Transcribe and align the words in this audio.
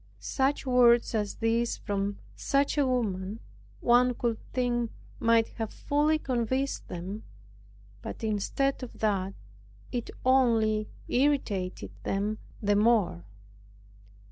Such 0.19 0.65
words 0.65 1.13
as 1.13 1.35
these, 1.35 1.77
from 1.77 2.17
such 2.35 2.75
a 2.75 2.87
woman, 2.87 3.39
one 3.81 4.15
would 4.23 4.39
think 4.51 4.89
might 5.19 5.49
have 5.59 5.71
fully 5.71 6.17
convinced 6.17 6.87
them; 6.87 7.21
but 8.01 8.23
instead 8.23 8.81
of 8.81 8.97
that, 8.97 9.35
it 9.91 10.09
only 10.25 10.89
irritated 11.07 11.91
them 12.03 12.39
the 12.63 12.75
more. 12.75 13.25